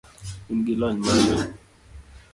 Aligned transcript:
in 0.51 0.59
gi 0.65 0.73
lony 0.79 0.99
mane? 1.05 1.33